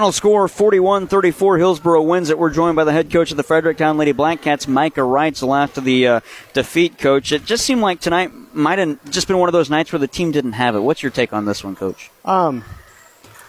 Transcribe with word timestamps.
Final 0.00 0.12
score 0.12 0.48
41 0.48 1.08
34. 1.08 1.58
Hillsboro 1.58 2.00
wins 2.00 2.30
it. 2.30 2.38
We're 2.38 2.48
joined 2.48 2.74
by 2.74 2.84
the 2.84 2.92
head 2.92 3.10
coach 3.10 3.32
of 3.32 3.36
the 3.36 3.42
Fredericktown 3.42 3.98
Lady 3.98 4.14
Blackcats, 4.14 4.66
Micah 4.66 5.02
Reutzel, 5.02 5.54
after 5.54 5.82
the 5.82 6.06
uh, 6.06 6.20
defeat, 6.54 6.96
coach. 6.96 7.32
It 7.32 7.44
just 7.44 7.66
seemed 7.66 7.82
like 7.82 8.00
tonight 8.00 8.32
might 8.54 8.78
have 8.78 8.98
just 9.10 9.28
been 9.28 9.36
one 9.36 9.50
of 9.50 9.52
those 9.52 9.68
nights 9.68 9.92
where 9.92 9.98
the 9.98 10.08
team 10.08 10.32
didn't 10.32 10.52
have 10.52 10.74
it. 10.74 10.80
What's 10.80 11.02
your 11.02 11.12
take 11.12 11.34
on 11.34 11.44
this 11.44 11.62
one, 11.62 11.76
coach? 11.76 12.10
Um, 12.24 12.64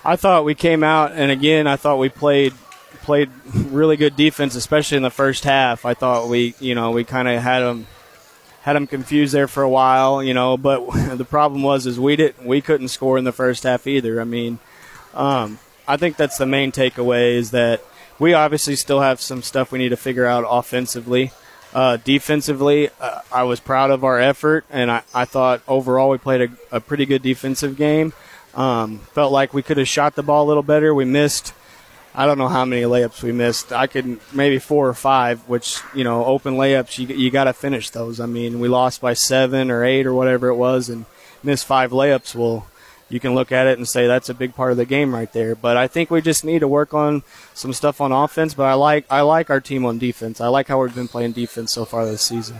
I 0.03 0.17
thought 0.17 0.43
we 0.43 0.53
came 0.53 0.83
out, 0.83 1.13
and 1.13 1.31
again, 1.31 1.67
I 1.67 1.77
thought 1.77 1.99
we 1.99 2.09
played 2.09 2.51
played 3.03 3.29
really 3.53 3.95
good 3.95 4.17
defense, 4.17 4.53
especially 4.53 4.97
in 4.97 5.03
the 5.03 5.09
first 5.09 5.45
half. 5.45 5.85
I 5.85 5.93
thought 5.93 6.27
we, 6.27 6.53
you 6.59 6.75
know, 6.75 6.91
we 6.91 7.05
kind 7.05 7.29
of 7.29 7.41
had 7.41 7.61
them 7.61 7.87
had 8.63 8.73
them 8.73 8.87
confused 8.87 9.33
there 9.33 9.47
for 9.47 9.63
a 9.63 9.69
while, 9.69 10.21
you 10.21 10.33
know. 10.33 10.57
But 10.57 10.85
the 11.15 11.23
problem 11.23 11.63
was 11.63 11.87
is 11.87 11.97
we 11.97 12.17
didn't 12.17 12.45
we 12.45 12.59
couldn't 12.59 12.89
score 12.89 13.17
in 13.17 13.23
the 13.23 13.31
first 13.31 13.63
half 13.63 13.87
either. 13.87 14.19
I 14.19 14.25
mean, 14.25 14.59
um, 15.13 15.57
I 15.87 15.97
think 15.97 16.17
that's 16.17 16.37
the 16.37 16.45
main 16.45 16.71
takeaway 16.71 17.35
is 17.35 17.51
that 17.51 17.81
we 18.19 18.33
obviously 18.33 18.75
still 18.75 19.01
have 19.01 19.19
some 19.19 19.41
stuff 19.41 19.71
we 19.71 19.79
need 19.79 19.89
to 19.89 19.97
figure 19.97 20.25
out 20.25 20.45
offensively. 20.47 21.31
Uh, 21.73 21.97
defensively, 21.97 22.89
uh, 22.99 23.21
I 23.31 23.43
was 23.43 23.59
proud 23.59 23.91
of 23.91 24.03
our 24.03 24.19
effort, 24.19 24.65
and 24.69 24.91
I, 24.91 25.03
I 25.13 25.25
thought 25.25 25.61
overall 25.67 26.09
we 26.09 26.17
played 26.17 26.41
a, 26.41 26.75
a 26.77 26.79
pretty 26.79 27.05
good 27.05 27.21
defensive 27.21 27.77
game. 27.77 28.13
Um, 28.53 28.99
felt 29.13 29.31
like 29.31 29.53
we 29.53 29.63
could 29.63 29.77
have 29.77 29.87
shot 29.87 30.15
the 30.15 30.23
ball 30.23 30.45
a 30.45 30.47
little 30.47 30.63
better. 30.63 30.93
We 30.93 31.05
missed, 31.05 31.53
I 32.13 32.25
don't 32.25 32.37
know 32.37 32.49
how 32.49 32.65
many 32.65 32.81
layups 32.81 33.23
we 33.23 33.31
missed. 33.31 33.71
I 33.71 33.87
could 33.87 34.19
maybe 34.33 34.59
four 34.59 34.89
or 34.89 34.93
five, 34.93 35.47
which 35.47 35.79
you 35.95 36.03
know, 36.03 36.25
open 36.25 36.55
layups 36.55 36.99
you 36.99 37.15
you 37.15 37.31
got 37.31 37.45
to 37.45 37.53
finish 37.53 37.89
those. 37.89 38.19
I 38.19 38.25
mean, 38.25 38.59
we 38.59 38.67
lost 38.67 38.99
by 38.99 39.13
seven 39.13 39.71
or 39.71 39.85
eight 39.85 40.05
or 40.05 40.13
whatever 40.13 40.49
it 40.49 40.55
was, 40.55 40.89
and 40.89 41.05
missed 41.41 41.65
five 41.65 41.91
layups. 41.91 42.35
Well, 42.35 42.67
you 43.13 43.19
can 43.19 43.35
look 43.35 43.51
at 43.51 43.67
it 43.67 43.77
and 43.77 43.87
say 43.87 44.07
that's 44.07 44.29
a 44.29 44.33
big 44.33 44.55
part 44.55 44.71
of 44.71 44.77
the 44.77 44.85
game 44.85 45.13
right 45.13 45.31
there. 45.31 45.55
But 45.55 45.77
I 45.77 45.87
think 45.87 46.09
we 46.09 46.21
just 46.21 46.43
need 46.43 46.59
to 46.59 46.67
work 46.67 46.93
on 46.93 47.23
some 47.53 47.73
stuff 47.73 48.01
on 48.01 48.11
offense. 48.11 48.53
But 48.53 48.63
I 48.63 48.73
like 48.73 49.05
I 49.09 49.21
like 49.21 49.49
our 49.49 49.61
team 49.61 49.85
on 49.85 49.97
defense. 49.99 50.41
I 50.41 50.47
like 50.47 50.67
how 50.67 50.81
we've 50.81 50.95
been 50.95 51.07
playing 51.07 51.33
defense 51.33 51.71
so 51.71 51.85
far 51.85 52.05
this 52.05 52.21
season. 52.21 52.57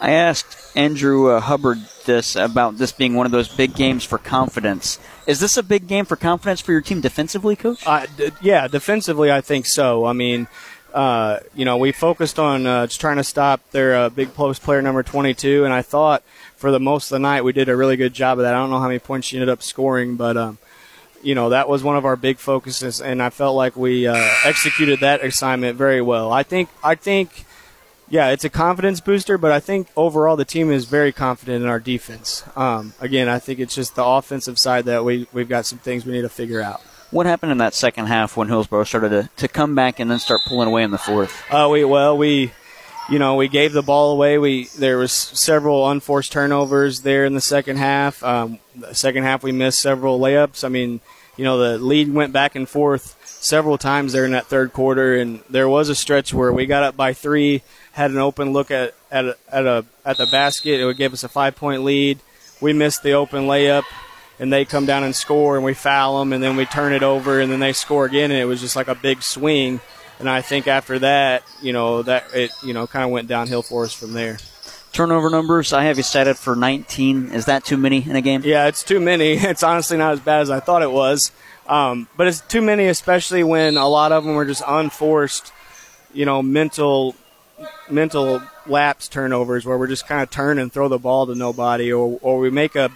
I 0.00 0.10
asked 0.10 0.76
Andrew 0.76 1.30
uh, 1.30 1.40
Hubbard 1.40 1.78
this 2.06 2.34
about 2.34 2.76
this 2.76 2.90
being 2.90 3.14
one 3.14 3.24
of 3.24 3.30
those 3.30 3.48
big 3.48 3.76
games 3.76 4.04
for 4.04 4.18
confidence. 4.18 4.98
Is 5.28 5.38
this 5.38 5.56
a 5.56 5.62
big 5.62 5.86
game 5.86 6.06
for 6.06 6.16
confidence 6.16 6.60
for 6.60 6.72
your 6.72 6.80
team 6.80 7.00
defensively, 7.00 7.54
coach? 7.54 7.86
Uh, 7.86 8.06
d- 8.16 8.30
yeah, 8.40 8.66
defensively, 8.66 9.30
I 9.30 9.40
think 9.40 9.64
so. 9.64 10.04
I 10.04 10.12
mean, 10.12 10.48
uh, 10.92 11.40
you 11.54 11.64
know, 11.64 11.78
we 11.78 11.92
focused 11.92 12.38
on 12.38 12.66
uh, 12.66 12.86
just 12.86 13.00
trying 13.00 13.16
to 13.16 13.24
stop 13.24 13.70
their 13.70 13.94
uh, 13.94 14.08
big 14.08 14.34
post 14.34 14.62
player 14.62 14.82
number 14.82 15.02
22, 15.02 15.64
and 15.64 15.72
I 15.72 15.82
thought 15.82 16.22
for 16.56 16.70
the 16.70 16.80
most 16.80 17.10
of 17.10 17.16
the 17.16 17.18
night 17.18 17.44
we 17.44 17.52
did 17.52 17.68
a 17.68 17.76
really 17.76 17.96
good 17.96 18.14
job 18.14 18.38
of 18.38 18.44
that. 18.44 18.54
I 18.54 18.58
don't 18.58 18.70
know 18.70 18.78
how 18.78 18.88
many 18.88 18.98
points 18.98 19.28
she 19.28 19.36
ended 19.36 19.48
up 19.48 19.62
scoring, 19.62 20.16
but 20.16 20.36
um, 20.36 20.58
you 21.22 21.34
know 21.34 21.50
that 21.50 21.68
was 21.68 21.82
one 21.82 21.96
of 21.96 22.04
our 22.04 22.16
big 22.16 22.38
focuses, 22.38 23.00
and 23.00 23.22
I 23.22 23.30
felt 23.30 23.56
like 23.56 23.76
we 23.76 24.06
uh, 24.06 24.28
executed 24.44 25.00
that 25.00 25.24
assignment 25.24 25.76
very 25.76 26.02
well. 26.02 26.32
I 26.32 26.42
think 26.42 26.68
I 26.84 26.94
think 26.94 27.44
yeah, 28.08 28.28
it's 28.28 28.44
a 28.44 28.50
confidence 28.50 29.00
booster, 29.00 29.38
but 29.38 29.52
I 29.52 29.60
think 29.60 29.88
overall 29.96 30.36
the 30.36 30.44
team 30.44 30.70
is 30.70 30.84
very 30.84 31.12
confident 31.12 31.62
in 31.62 31.68
our 31.68 31.80
defense. 31.80 32.44
Um, 32.54 32.92
again, 33.00 33.28
I 33.28 33.38
think 33.38 33.58
it's 33.58 33.74
just 33.74 33.94
the 33.94 34.04
offensive 34.04 34.58
side 34.58 34.84
that 34.84 35.04
we 35.04 35.26
we've 35.32 35.48
got 35.48 35.64
some 35.64 35.78
things 35.78 36.04
we 36.04 36.12
need 36.12 36.22
to 36.22 36.28
figure 36.28 36.60
out. 36.60 36.82
What 37.12 37.26
happened 37.26 37.52
in 37.52 37.58
that 37.58 37.74
second 37.74 38.06
half 38.06 38.36
when 38.36 38.48
Hillsboro 38.48 38.82
started 38.84 39.10
to, 39.10 39.30
to 39.36 39.46
come 39.46 39.76
back 39.76 40.00
and 40.00 40.10
then 40.10 40.18
start 40.18 40.40
pulling 40.46 40.66
away 40.66 40.82
in 40.82 40.90
the 40.90 40.98
fourth? 40.98 41.40
Uh, 41.50 41.68
we 41.70 41.84
well 41.84 42.18
we 42.18 42.52
you 43.08 43.18
know, 43.18 43.34
we 43.34 43.48
gave 43.48 43.72
the 43.72 43.82
ball 43.82 44.12
away. 44.12 44.38
We 44.38 44.64
there 44.78 44.98
was 44.98 45.12
several 45.12 45.88
unforced 45.90 46.32
turnovers 46.32 47.02
there 47.02 47.24
in 47.24 47.34
the 47.34 47.40
second 47.40 47.76
half. 47.76 48.22
Um, 48.22 48.58
the 48.74 48.94
second 48.94 49.24
half, 49.24 49.42
we 49.42 49.52
missed 49.52 49.80
several 49.80 50.18
layups. 50.18 50.64
I 50.64 50.68
mean, 50.68 51.00
you 51.36 51.44
know, 51.44 51.58
the 51.58 51.78
lead 51.78 52.12
went 52.12 52.32
back 52.32 52.54
and 52.54 52.68
forth 52.68 53.18
several 53.26 53.76
times 53.76 54.12
there 54.12 54.24
in 54.24 54.32
that 54.32 54.46
third 54.46 54.72
quarter, 54.72 55.16
and 55.16 55.40
there 55.50 55.68
was 55.68 55.88
a 55.88 55.94
stretch 55.94 56.32
where 56.32 56.52
we 56.52 56.66
got 56.66 56.84
up 56.84 56.96
by 56.96 57.12
three, 57.12 57.62
had 57.92 58.10
an 58.10 58.18
open 58.18 58.52
look 58.52 58.70
at 58.70 58.94
at 59.10 59.24
a, 59.24 59.36
at 59.50 59.66
a 59.66 59.84
at 60.04 60.16
the 60.16 60.26
basket. 60.26 60.80
It 60.80 60.84
would 60.84 60.96
give 60.96 61.12
us 61.12 61.24
a 61.24 61.28
five 61.28 61.56
point 61.56 61.82
lead. 61.82 62.20
We 62.60 62.72
missed 62.72 63.02
the 63.02 63.12
open 63.12 63.46
layup, 63.46 63.84
and 64.38 64.52
they 64.52 64.64
come 64.64 64.86
down 64.86 65.04
and 65.04 65.14
score, 65.14 65.56
and 65.56 65.64
we 65.64 65.74
foul 65.74 66.18
them, 66.18 66.32
and 66.32 66.42
then 66.42 66.56
we 66.56 66.66
turn 66.66 66.92
it 66.92 67.02
over, 67.02 67.40
and 67.40 67.50
then 67.50 67.60
they 67.60 67.72
score 67.72 68.04
again, 68.04 68.30
and 68.30 68.40
it 68.40 68.46
was 68.46 68.60
just 68.60 68.76
like 68.76 68.88
a 68.88 68.94
big 68.94 69.22
swing 69.22 69.80
and 70.22 70.30
I 70.30 70.40
think 70.40 70.68
after 70.68 71.00
that, 71.00 71.42
you 71.60 71.72
know, 71.72 72.02
that 72.02 72.32
it 72.32 72.52
you 72.62 72.72
know 72.72 72.86
kind 72.86 73.04
of 73.04 73.10
went 73.10 73.26
downhill 73.26 73.62
for 73.62 73.84
us 73.84 73.92
from 73.92 74.12
there. 74.12 74.38
Turnover 74.92 75.30
numbers, 75.30 75.72
I 75.72 75.84
have 75.84 75.96
you 75.96 76.04
set 76.04 76.28
it 76.28 76.36
for 76.36 76.54
19. 76.54 77.32
Is 77.32 77.46
that 77.46 77.64
too 77.64 77.76
many 77.76 78.08
in 78.08 78.14
a 78.14 78.20
game? 78.20 78.42
Yeah, 78.44 78.68
it's 78.68 78.84
too 78.84 79.00
many. 79.00 79.32
It's 79.36 79.62
honestly 79.62 79.96
not 79.96 80.12
as 80.12 80.20
bad 80.20 80.42
as 80.42 80.50
I 80.50 80.60
thought 80.60 80.82
it 80.82 80.92
was, 80.92 81.32
um, 81.66 82.08
but 82.16 82.28
it's 82.28 82.40
too 82.42 82.62
many, 82.62 82.86
especially 82.86 83.42
when 83.42 83.76
a 83.76 83.88
lot 83.88 84.12
of 84.12 84.24
them 84.24 84.34
were 84.34 84.44
just 84.44 84.62
unforced, 84.66 85.52
you 86.14 86.24
know, 86.24 86.40
mental 86.40 87.16
mental 87.90 88.42
lapse 88.66 89.08
turnovers 89.08 89.66
where 89.66 89.76
we're 89.76 89.88
just 89.88 90.06
kind 90.06 90.22
of 90.22 90.30
turn 90.30 90.58
and 90.58 90.72
throw 90.72 90.86
the 90.88 90.98
ball 90.98 91.26
to 91.26 91.34
nobody, 91.34 91.92
or 91.92 92.18
or 92.22 92.38
we 92.38 92.50
make 92.50 92.76
a 92.76 92.92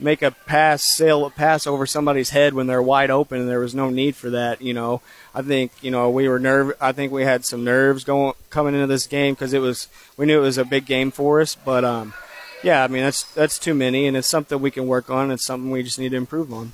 make 0.00 0.22
a 0.22 0.30
pass 0.30 0.84
sail 0.84 1.30
pass 1.30 1.66
over 1.66 1.86
somebody's 1.86 2.30
head 2.30 2.54
when 2.54 2.66
they're 2.66 2.82
wide 2.82 3.10
open 3.10 3.40
and 3.40 3.48
there 3.48 3.60
was 3.60 3.74
no 3.74 3.90
need 3.90 4.16
for 4.16 4.30
that 4.30 4.60
you 4.60 4.74
know. 4.74 5.00
I 5.34 5.42
think 5.42 5.72
you 5.82 5.90
know 5.90 6.10
we 6.10 6.28
were 6.28 6.38
nerve 6.38 6.72
i 6.80 6.92
think 6.92 7.12
we 7.12 7.24
had 7.24 7.44
some 7.44 7.64
nerves 7.64 8.04
going 8.04 8.34
coming 8.50 8.74
into 8.74 8.86
this 8.86 9.06
game 9.06 9.34
because 9.34 9.52
it 9.52 9.58
was 9.58 9.88
we 10.16 10.26
knew 10.26 10.38
it 10.38 10.42
was 10.42 10.58
a 10.58 10.64
big 10.64 10.86
game 10.86 11.10
for 11.10 11.40
us 11.40 11.54
but 11.54 11.84
um 11.84 12.14
yeah 12.62 12.84
i 12.84 12.88
mean 12.88 13.02
that's 13.02 13.24
that's 13.34 13.58
too 13.58 13.74
many 13.74 14.06
and 14.06 14.16
it's 14.16 14.28
something 14.28 14.60
we 14.60 14.70
can 14.70 14.86
work 14.86 15.10
on 15.10 15.30
it's 15.30 15.44
something 15.44 15.70
we 15.70 15.82
just 15.82 15.98
need 15.98 16.10
to 16.10 16.16
improve 16.16 16.52
on. 16.52 16.72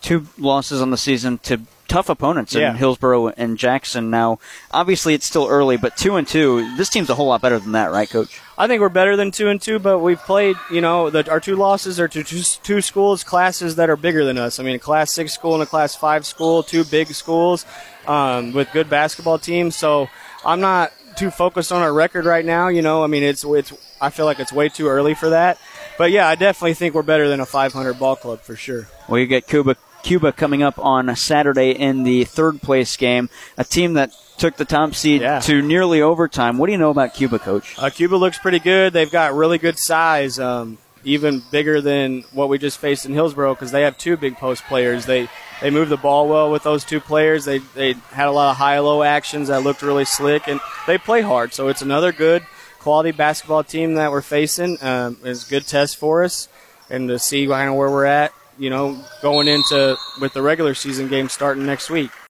Two 0.00 0.26
losses 0.38 0.80
on 0.80 0.90
the 0.90 0.96
season 0.96 1.38
to 1.38 1.60
tough 1.88 2.08
opponents 2.08 2.54
in 2.54 2.60
Yeah. 2.60 2.74
Hillsboro 2.74 3.28
and 3.28 3.58
Jackson. 3.58 4.10
Now, 4.10 4.38
obviously, 4.70 5.14
it's 5.14 5.26
still 5.26 5.48
early, 5.48 5.76
but 5.76 5.96
two 5.96 6.16
and 6.16 6.28
two. 6.28 6.76
This 6.76 6.88
team's 6.88 7.10
a 7.10 7.14
whole 7.14 7.26
lot 7.28 7.40
better 7.40 7.58
than 7.58 7.72
that, 7.72 7.90
right, 7.90 8.08
Coach? 8.08 8.40
I 8.56 8.66
think 8.66 8.80
we're 8.80 8.88
better 8.90 9.16
than 9.16 9.30
two 9.30 9.48
and 9.48 9.60
two, 9.60 9.78
but 9.78 9.98
we've 10.00 10.20
played. 10.20 10.56
You 10.70 10.80
know, 10.80 11.10
the, 11.10 11.28
our 11.30 11.40
two 11.40 11.56
losses 11.56 11.98
are 11.98 12.08
to 12.08 12.22
two, 12.22 12.42
two 12.62 12.80
schools, 12.80 13.24
classes 13.24 13.76
that 13.76 13.88
are 13.90 13.96
bigger 13.96 14.24
than 14.24 14.38
us. 14.38 14.60
I 14.60 14.62
mean, 14.62 14.76
a 14.76 14.78
class 14.78 15.12
six 15.12 15.32
school 15.32 15.54
and 15.54 15.62
a 15.62 15.66
class 15.66 15.96
five 15.96 16.26
school, 16.26 16.62
two 16.62 16.84
big 16.84 17.08
schools 17.08 17.64
um, 18.06 18.52
with 18.52 18.70
good 18.72 18.88
basketball 18.90 19.38
teams. 19.38 19.74
So 19.76 20.08
I'm 20.44 20.60
not 20.60 20.92
too 21.16 21.30
focused 21.30 21.72
on 21.72 21.82
our 21.82 21.92
record 21.92 22.24
right 22.26 22.44
now. 22.44 22.68
You 22.68 22.82
know, 22.82 23.02
I 23.02 23.06
mean, 23.06 23.22
it's 23.22 23.44
it's. 23.44 23.72
I 24.00 24.10
feel 24.10 24.26
like 24.26 24.38
it's 24.38 24.52
way 24.52 24.68
too 24.68 24.86
early 24.88 25.14
for 25.14 25.30
that. 25.30 25.58
But 25.96 26.12
yeah, 26.12 26.28
I 26.28 26.36
definitely 26.36 26.74
think 26.74 26.94
we're 26.94 27.02
better 27.02 27.28
than 27.28 27.40
a 27.40 27.46
500 27.46 27.94
ball 27.98 28.14
club 28.14 28.40
for 28.42 28.54
sure. 28.54 28.86
Well, 29.08 29.18
you 29.18 29.26
get 29.26 29.48
Cuba, 29.48 29.76
Cuba 30.02 30.32
coming 30.32 30.62
up 30.62 30.78
on 30.78 31.14
Saturday 31.16 31.70
in 31.72 32.02
the 32.04 32.24
third 32.24 32.62
place 32.62 32.96
game, 32.96 33.28
a 33.56 33.64
team 33.64 33.94
that 33.94 34.12
took 34.38 34.56
the 34.56 34.64
top 34.64 34.94
seed 34.94 35.20
Yeah. 35.22 35.40
to 35.40 35.60
nearly 35.62 36.00
overtime. 36.00 36.58
What 36.58 36.66
do 36.66 36.72
you 36.72 36.78
know 36.78 36.90
about 36.90 37.14
Cuba, 37.14 37.38
Coach? 37.38 37.74
Uh, 37.78 37.90
Cuba 37.90 38.14
looks 38.16 38.38
pretty 38.38 38.60
good. 38.60 38.92
They've 38.92 39.10
got 39.10 39.34
really 39.34 39.58
good 39.58 39.78
size, 39.78 40.38
um, 40.38 40.78
even 41.04 41.42
bigger 41.50 41.80
than 41.80 42.24
what 42.32 42.48
we 42.48 42.58
just 42.58 42.78
faced 42.78 43.04
in 43.06 43.14
Hillsboro 43.14 43.54
because 43.54 43.70
they 43.72 43.82
have 43.82 43.98
two 43.98 44.16
big 44.16 44.36
post 44.36 44.64
players. 44.64 45.06
They 45.06 45.28
they 45.60 45.70
move 45.70 45.88
the 45.88 45.96
ball 45.96 46.28
well 46.28 46.50
with 46.52 46.62
those 46.62 46.84
two 46.84 47.00
players. 47.00 47.44
They 47.44 47.58
they 47.74 47.94
had 48.12 48.28
a 48.28 48.30
lot 48.32 48.50
of 48.52 48.56
high 48.58 48.78
low 48.78 49.02
actions 49.02 49.48
that 49.48 49.62
looked 49.62 49.82
really 49.82 50.04
slick, 50.04 50.46
and 50.46 50.60
they 50.86 50.98
play 50.98 51.20
hard. 51.22 51.52
So 51.52 51.68
it's 51.68 51.82
another 51.82 52.12
good 52.12 52.44
quality 52.78 53.10
basketball 53.10 53.64
team 53.64 53.94
that 53.94 54.10
we're 54.12 54.22
facing. 54.22 54.78
Um, 54.82 55.16
it's 55.24 55.46
a 55.46 55.50
good 55.50 55.66
test 55.66 55.96
for 55.96 56.22
us, 56.22 56.48
and 56.88 57.08
to 57.08 57.18
see 57.18 57.46
kind 57.48 57.68
of 57.68 57.74
where 57.74 57.90
we're 57.90 58.04
at. 58.04 58.32
You 58.58 58.70
know, 58.70 59.04
going 59.22 59.46
into 59.48 59.96
with 60.20 60.32
the 60.32 60.42
regular 60.42 60.74
season 60.74 61.08
game 61.08 61.28
starting 61.28 61.64
next 61.64 61.90
week. 61.90 62.10